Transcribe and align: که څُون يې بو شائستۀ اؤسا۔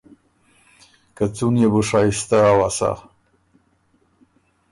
که 1.15 1.25
څُون 1.35 1.53
يې 1.61 1.67
بو 1.73 1.81
شائستۀ 1.89 2.39
اؤسا۔ 2.59 2.91